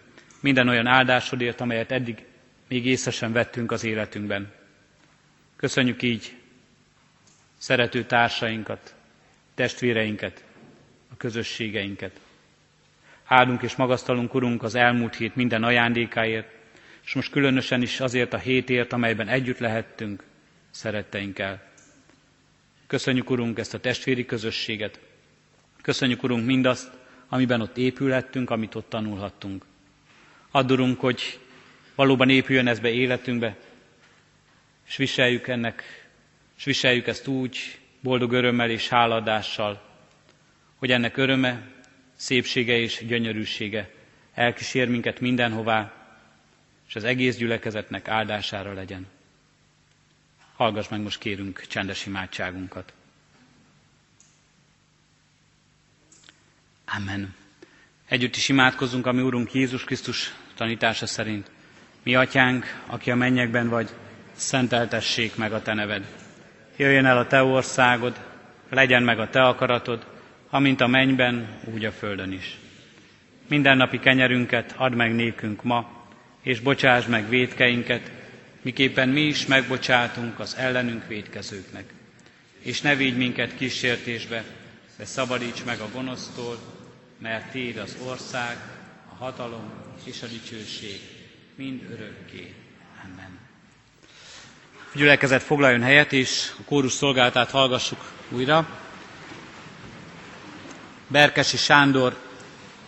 [0.41, 2.25] minden olyan áldásodért, amelyet eddig
[2.69, 4.53] még észre vettünk az életünkben.
[5.57, 6.37] Köszönjük így
[7.59, 8.95] szerető társainkat,
[9.55, 10.45] testvéreinket,
[11.11, 12.21] a közösségeinket.
[13.25, 16.62] Áldunk és magasztalunk, Urunk, az elmúlt hét minden ajándékáért,
[17.05, 20.25] és most különösen is azért a hétért, amelyben együtt lehettünk
[20.71, 21.71] szeretteinkkel.
[22.87, 25.01] Köszönjük, Urunk, ezt a testvéri közösséget.
[25.83, 26.91] Köszönjük, Urunk, mindazt,
[27.29, 29.65] amiben ott épülhettünk, amit ott tanulhattunk.
[30.51, 31.39] Add, Urunk, hogy
[31.95, 33.57] valóban épüljön ez be életünkbe,
[34.87, 35.83] és viseljük ennek,
[36.57, 39.83] és viseljük ezt úgy, boldog örömmel és háladással,
[40.77, 41.71] hogy ennek öröme,
[42.17, 43.91] szépsége és gyönyörűsége
[44.35, 46.02] elkísér minket mindenhová,
[46.93, 49.07] és az egész gyülekezetnek áldására legyen.
[50.57, 52.93] Hallgass meg most kérünk csendes imádságunkat.
[56.97, 57.35] Amen.
[58.09, 61.51] Együtt is imádkozunk, ami Úrunk Jézus Krisztus tanítása szerint.
[62.03, 63.91] Mi atyánk, aki a mennyekben vagy,
[64.33, 66.07] szenteltessék meg a te neved.
[66.77, 68.21] Jöjjön el a te országod,
[68.69, 70.07] legyen meg a te akaratod,
[70.51, 72.59] amint a mennyben, úgy a földön is.
[73.49, 76.02] Mindennapi kenyerünket add meg nékünk ma,
[76.43, 78.11] és bocsáss meg védkeinket,
[78.63, 81.85] miképpen mi is megbocsátunk az ellenünk védkezőknek.
[82.61, 84.45] És ne vigy minket kísértésbe,
[84.97, 86.59] de szabadíts meg a gonosztól,
[87.19, 88.57] mert Téd az ország,
[89.13, 89.73] a hatalom
[90.05, 91.01] és a dicsőség
[91.55, 92.55] mind örökké.
[93.05, 93.39] Amen.
[94.95, 98.69] A gyülekezet foglaljon helyet, és a kórus szolgálatát hallgassuk újra.
[101.07, 102.17] Berkesi Sándor,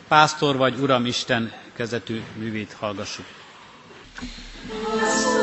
[0.09, 3.27] Pásztor vagy Uram Isten kezetű művét hallgassuk.
[4.69, 5.34] うん。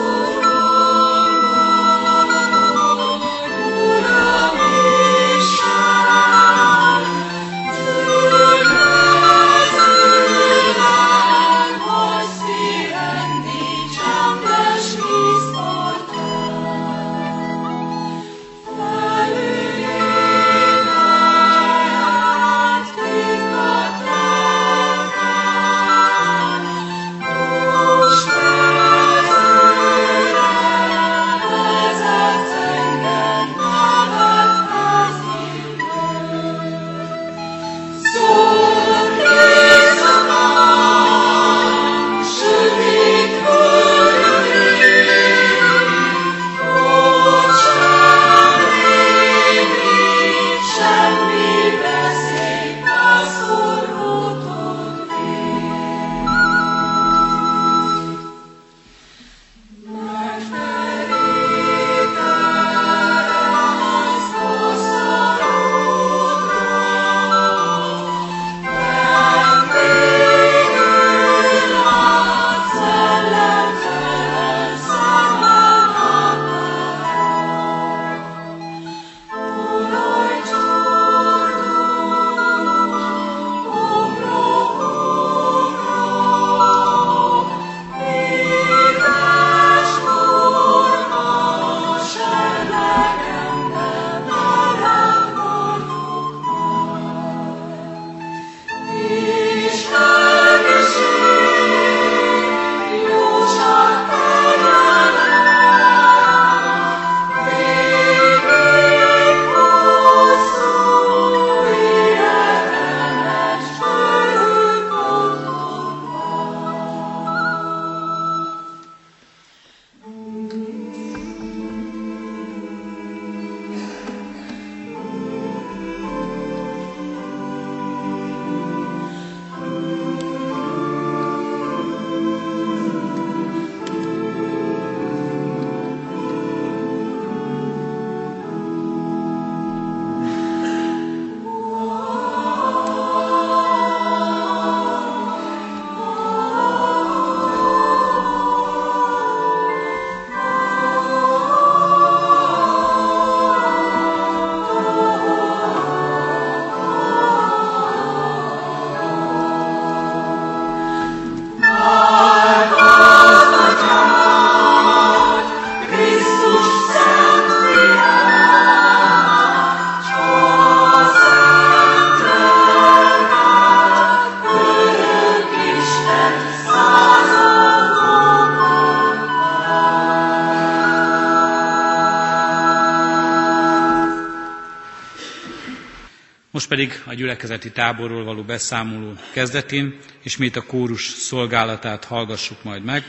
[186.71, 193.03] Pedig a gyülekezeti táborról való beszámoló kezdetén ismét a kórus szolgálatát hallgassuk majd meg.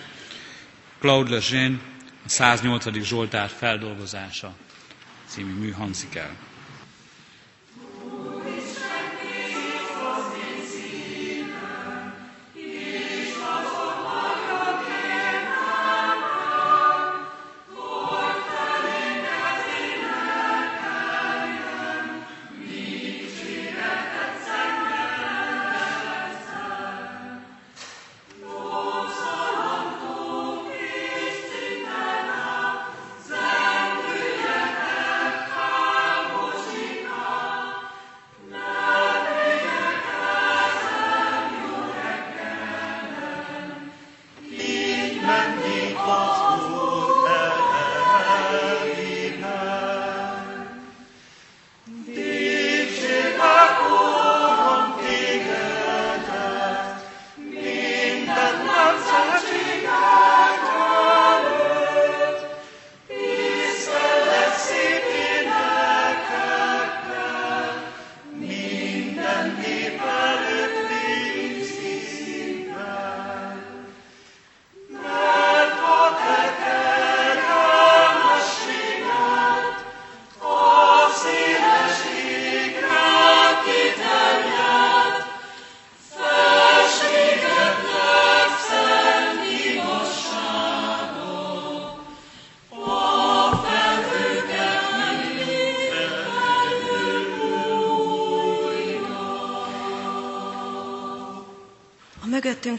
[0.98, 1.78] Claude Lejeune,
[2.24, 3.02] a 108.
[3.02, 4.54] Zsoltár feldolgozása
[5.26, 6.36] című mű hangzik el.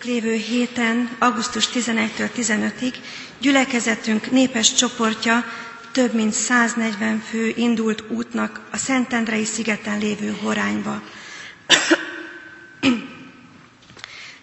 [0.06, 2.93] Mögöttünk lévő héten, augusztus 11-től 15-ig
[3.39, 5.43] gyülekezetünk népes csoportja
[5.91, 11.01] több mint 140 fő indult útnak a Szentendrei szigeten lévő Horányba.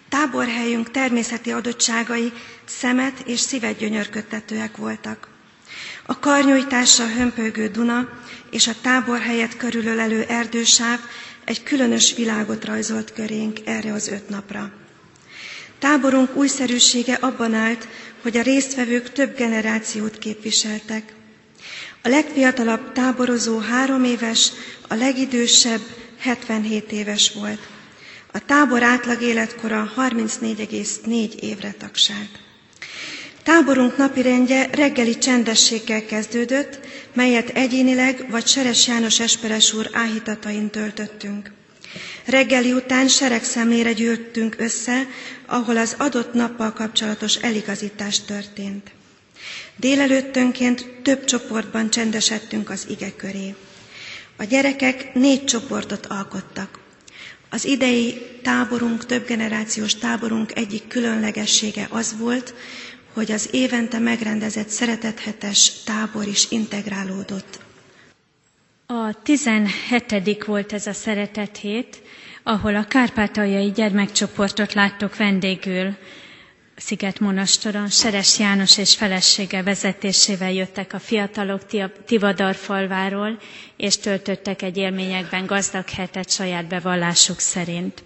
[0.09, 2.31] Táborhelyünk természeti adottságai
[2.65, 5.27] szemet és szívet gyönyörködtetőek voltak.
[6.05, 8.07] A karnyújtásra hömpölygő Duna
[8.51, 10.99] és a táborhelyet körülölelő erdősáv
[11.45, 14.80] egy különös világot rajzolt körénk erre az öt napra.
[15.91, 17.87] Táborunk újszerűsége abban állt,
[18.21, 21.13] hogy a résztvevők több generációt képviseltek.
[22.03, 24.51] A legfiatalabb táborozó három éves,
[24.87, 25.81] a legidősebb
[26.19, 27.59] 77 éves volt.
[28.31, 32.39] A tábor átlag életkora 34,4 évre tagsált.
[33.43, 36.79] Táborunk napirendje reggeli csendességgel kezdődött,
[37.13, 41.51] melyet egyénileg vagy Seres János Esperes úr áhítatain töltöttünk.
[42.25, 43.07] Reggeli után
[43.41, 45.07] szemére gyűltünk össze,
[45.45, 48.91] ahol az adott nappal kapcsolatos eligazítás történt.
[49.75, 53.55] Délelőttönként több csoportban csendesedtünk az ige köré.
[54.37, 56.79] A gyerekek négy csoportot alkottak.
[57.49, 62.53] Az idei táborunk, több generációs táborunk egyik különlegessége az volt,
[63.13, 67.59] hogy az évente megrendezett szeretethetes tábor is integrálódott.
[68.93, 70.43] A 17.
[70.45, 72.01] volt ez a szeretet hét,
[72.43, 75.95] ahol a kárpátaljai gyermekcsoportot láttuk vendégül.
[76.75, 81.61] Sziget Monastoron Seres János és felesége vezetésével jöttek a fiatalok
[82.05, 83.37] Tivadar falváról,
[83.77, 88.03] és töltöttek egy élményekben gazdag hetet saját bevallásuk szerint.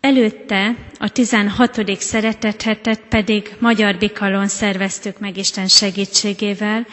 [0.00, 2.00] Előtte a 16.
[2.00, 6.86] szeretethetet pedig Magyar Bikalon szerveztük meg Isten segítségével,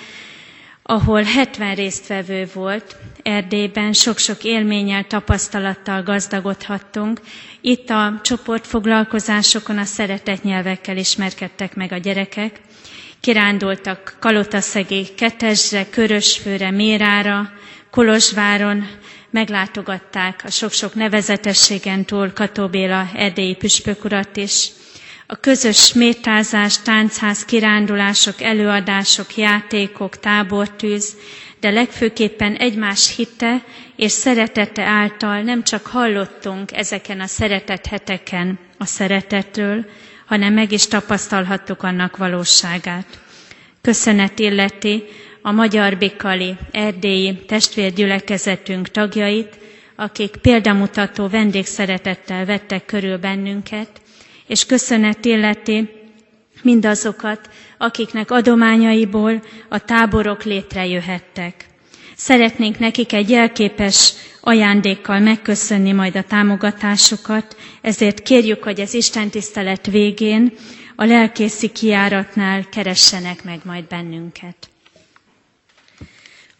[0.83, 7.19] ahol 70 résztvevő volt, Erdélyben sok-sok élménnyel, tapasztalattal gazdagodhattunk.
[7.61, 12.59] Itt a csoportfoglalkozásokon a szeretett nyelvekkel ismerkedtek meg a gyerekek.
[13.19, 17.49] Kirándultak Kalotaszegé, Ketesre, Körösfőre, Mérára,
[17.91, 18.87] Kolozsváron,
[19.29, 24.69] meglátogatták a sok-sok nevezetességen túl Katóbéla erdélyi püspökurat is.
[25.27, 31.15] A közös métázás, táncház, kirándulások, előadások, játékok, tábortűz,
[31.59, 33.63] de legfőképpen egymás hitte
[33.95, 39.85] és szeretete által nem csak hallottunk ezeken a szeretett heteken a szeretetről,
[40.25, 43.19] hanem meg is tapasztalhattuk annak valóságát.
[43.81, 45.03] Köszönet illeti
[45.41, 49.57] a Magyar Bikali erdélyi testvérgyülekezetünk tagjait,
[49.95, 54.01] akik példamutató vendégszeretettel vettek körül bennünket,
[54.53, 55.89] és köszönet illeti
[56.61, 61.65] mindazokat, akiknek adományaiból a táborok létrejöhettek.
[62.15, 69.85] Szeretnénk nekik egy jelképes ajándékkal megköszönni majd a támogatásukat, ezért kérjük, hogy az Isten tisztelet
[69.85, 70.53] végén
[70.95, 74.69] a lelkészi kiáratnál keressenek meg majd bennünket.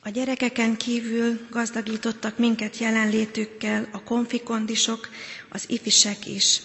[0.04, 5.10] A gyerekeken kívül gazdagítottak minket jelenlétükkel a konfikondisok,
[5.50, 6.60] az ifisek is.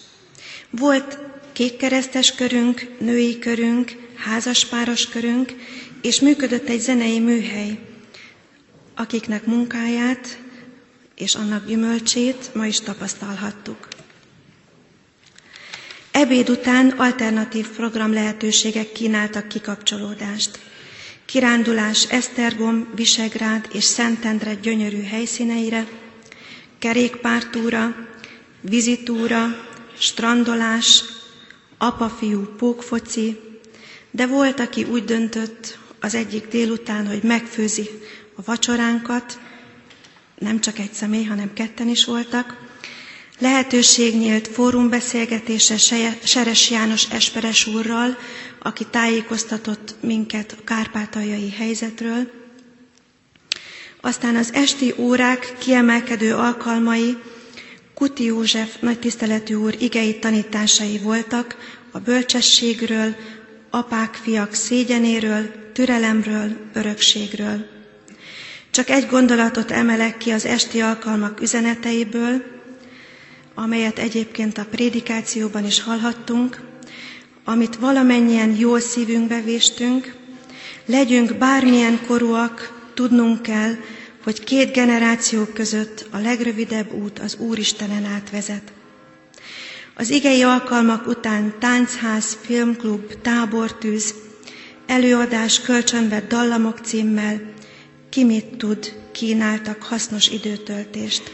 [0.69, 1.17] Volt
[1.53, 5.53] kékkeresztes körünk, női körünk, házaspáros körünk,
[6.01, 7.79] és működött egy zenei műhely,
[8.95, 10.39] akiknek munkáját
[11.15, 13.87] és annak gyümölcsét ma is tapasztalhattuk.
[16.11, 20.59] Ebéd után alternatív program lehetőségek kínáltak kikapcsolódást.
[21.25, 25.87] Kirándulás Esztergom, Visegrád és Szentendre gyönyörű helyszíneire,
[26.79, 27.95] kerékpártúra,
[28.61, 29.68] vizitúra,
[29.99, 31.03] strandolás,
[31.77, 33.39] apa-fiú pókfoci,
[34.11, 37.89] de volt, aki úgy döntött az egyik délután, hogy megfőzi
[38.35, 39.39] a vacsoránkat,
[40.37, 42.67] nem csak egy személy, hanem ketten is voltak.
[43.39, 45.77] Lehetőség nyílt fórumbeszélgetése
[46.23, 48.17] Seres János Esperes úrral,
[48.59, 52.31] aki tájékoztatott minket a kárpátaljai helyzetről.
[54.01, 57.17] Aztán az esti órák kiemelkedő alkalmai
[57.99, 61.55] Kuti József nagy tiszteletű úr igei tanításai voltak
[61.91, 63.15] a bölcsességről,
[63.69, 67.65] apák, fiak szégyenéről, türelemről, örökségről.
[68.71, 72.43] Csak egy gondolatot emelek ki az esti alkalmak üzeneteiből,
[73.55, 76.61] amelyet egyébként a prédikációban is hallhattunk,
[77.43, 80.15] amit valamennyien jól szívünkbe véstünk,
[80.85, 83.73] legyünk bármilyen korúak, tudnunk kell,
[84.23, 88.71] hogy két generáció között a legrövidebb út az Úristenen átvezet.
[89.95, 94.13] Az igei alkalmak után táncház, filmklub, tábortűz,
[94.87, 97.41] előadás kölcsönvett dallamok címmel
[98.09, 101.31] ki mit tud, kínáltak hasznos időtöltést.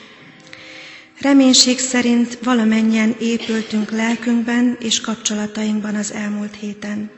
[1.19, 7.09] Reménység szerint valamennyien épültünk lelkünkben és kapcsolatainkban az elmúlt héten.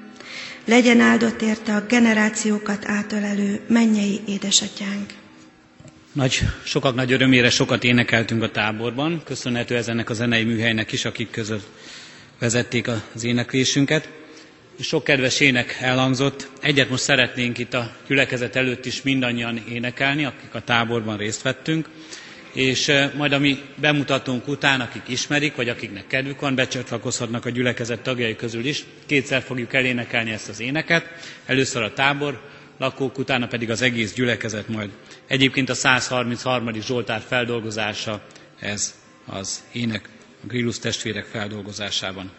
[0.66, 5.14] Legyen áldott érte a generációkat átölelő mennyei édesatyánk.
[6.18, 11.06] Nagy, sokak nagy örömére sokat énekeltünk a táborban, köszönhető ez ennek a zenei műhelynek is,
[11.06, 11.68] akik között
[12.40, 14.10] vezették az éneklésünket.
[14.80, 16.50] Sok kedves ének elhangzott.
[16.62, 21.90] Egyet most szeretnénk itt a gyülekezet előtt is mindannyian énekelni, akik a táborban részt vettünk,
[22.54, 28.00] és majd a mi bemutatónk után, akik ismerik, vagy akiknek kedvük van, becsatlakozhatnak a gyülekezet
[28.02, 28.84] tagjai közül is.
[29.06, 31.06] Kétszer fogjuk elénekelni ezt az éneket.
[31.46, 32.42] Először a tábor
[32.78, 34.90] lakók, utána pedig az egész gyülekezet majd.
[35.28, 36.74] Egyébként a 133.
[36.74, 38.22] Zsoltár feldolgozása
[38.60, 40.10] ez az ének
[40.44, 42.32] a Grillus testvérek feldolgozásában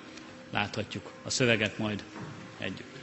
[0.52, 2.02] láthatjuk a szöveget majd
[2.58, 2.96] együtt.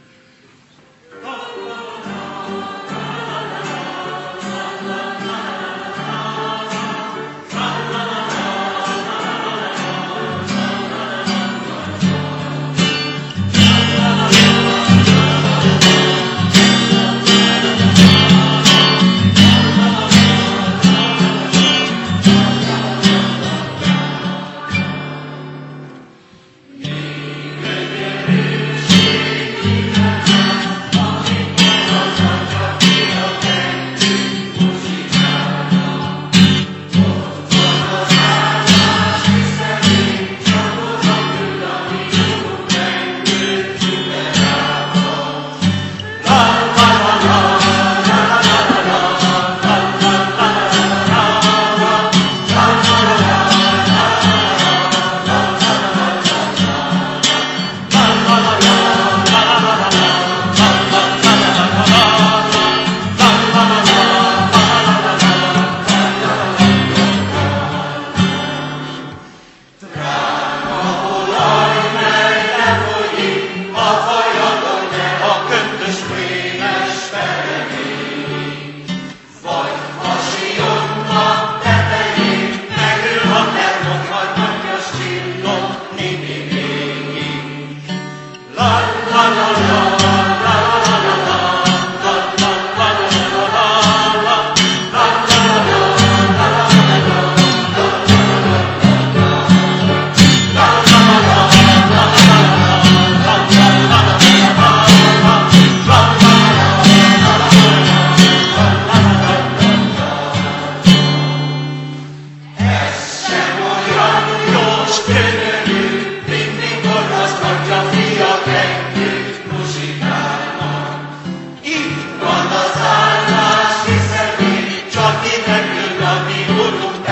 [126.88, 127.06] und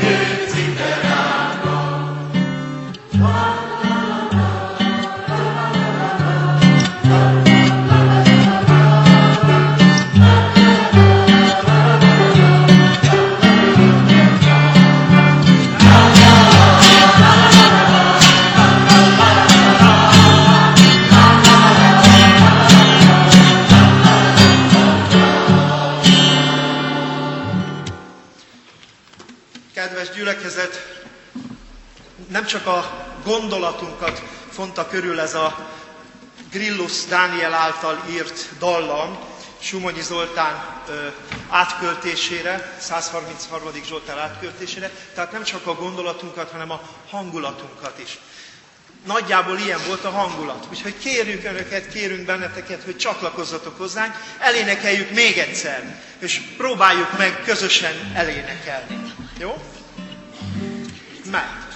[0.00, 1.07] ziet zittern.
[32.48, 35.68] Csak a gondolatunkat fonta körül ez a
[36.50, 39.18] Grillus Dániel által írt dallam,
[39.60, 40.84] Sumonyi Zoltán
[41.48, 43.70] átköltésére, 133.
[43.86, 46.80] Zsoltán átköltésére, tehát nem csak a gondolatunkat, hanem a
[47.10, 48.18] hangulatunkat is.
[49.06, 50.66] Nagyjából ilyen volt a hangulat.
[50.70, 58.12] Úgyhogy kérjük Önöket, kérünk benneteket, hogy csatlakozzatok hozzánk, elénekeljük még egyszer, és próbáljuk meg közösen
[58.14, 59.12] elénekelni.
[59.38, 59.62] Jó?
[61.30, 61.67] Meg.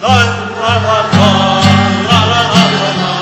[0.00, 1.62] 啦啦啦啦
[2.08, 3.21] 啦啦啦啦。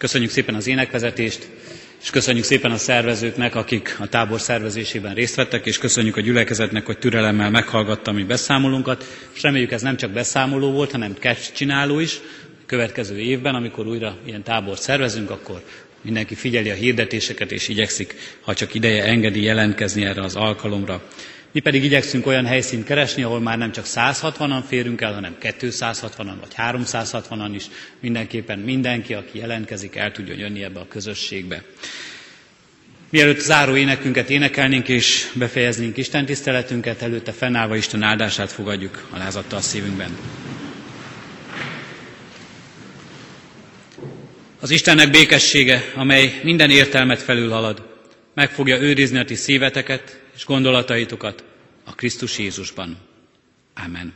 [0.00, 1.48] Köszönjük szépen az énekvezetést,
[2.02, 6.86] és köszönjük szépen a szervezőknek, akik a tábor szervezésében részt vettek, és köszönjük a gyülekezetnek,
[6.86, 9.04] hogy türelemmel meghallgatta mi beszámolunkat.
[9.34, 12.20] És reméljük ez nem csak beszámoló volt, hanem catch csináló is.
[12.62, 15.62] A következő évben, amikor újra ilyen tábor szervezünk, akkor
[16.02, 21.02] mindenki figyeli a hirdetéseket, és igyekszik, ha csak ideje engedi jelentkezni erre az alkalomra.
[21.52, 26.32] Mi pedig igyekszünk olyan helyszínt keresni, ahol már nem csak 160-an férünk el, hanem 260-an
[26.40, 27.64] vagy 360-an is.
[28.00, 31.62] Mindenképpen mindenki, aki jelentkezik, el tudjon jönni ebbe a közösségbe.
[33.10, 39.56] Mielőtt záró énekünket énekelnénk és befejeznénk Isten tiszteletünket, előtte fennállva Isten áldását fogadjuk a lázadta
[39.56, 40.16] a szívünkben.
[44.60, 47.82] Az Istennek békessége, amely minden értelmet felülhalad,
[48.34, 51.44] meg fogja őrizni a ti szíveteket, és gondolataitokat
[51.84, 52.96] a Krisztus Jézusban.
[53.84, 54.12] Amen.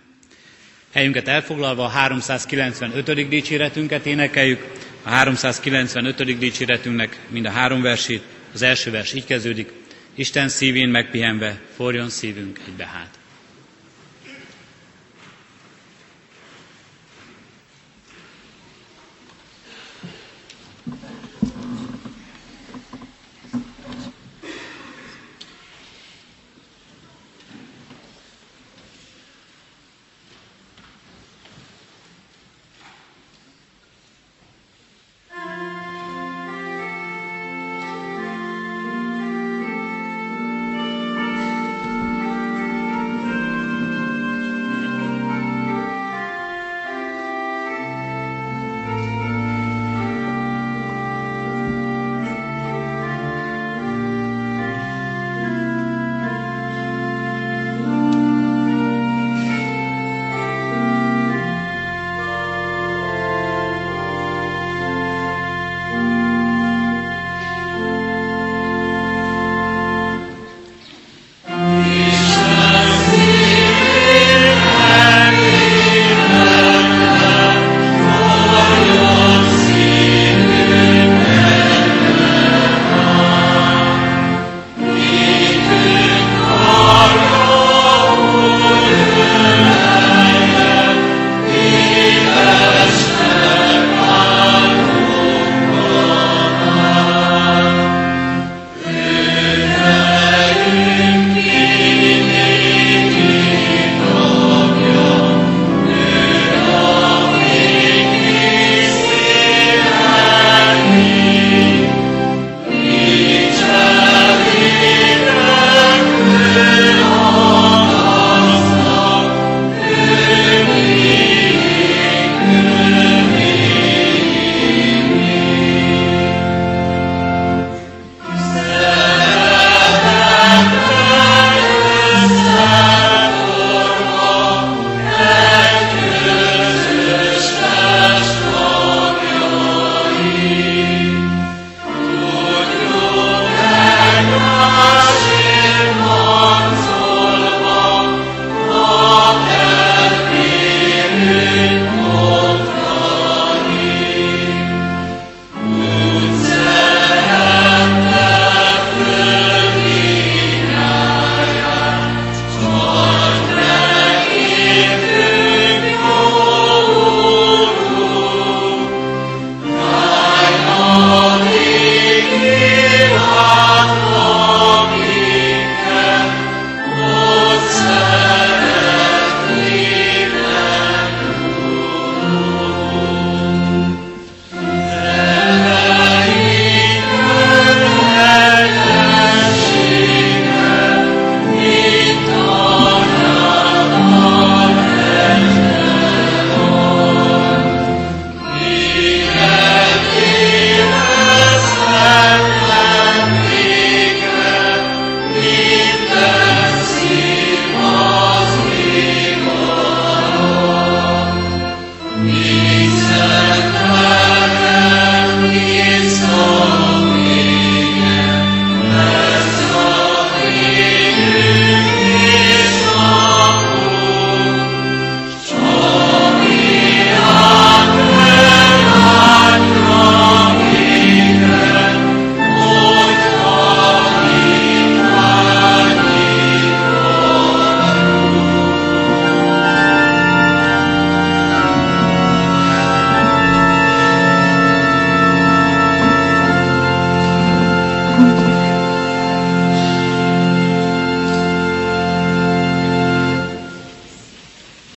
[0.93, 3.29] Helyünket elfoglalva a 395.
[3.29, 4.73] dicséretünket énekeljük.
[5.03, 6.39] A 395.
[6.39, 8.23] dicséretünknek mind a három versét.
[8.53, 9.73] Az első vers így kezdődik.
[10.15, 12.85] Isten szívén megpihenve, forjon szívünk egybe